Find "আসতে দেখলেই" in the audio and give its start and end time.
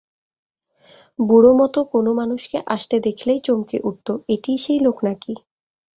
2.67-3.39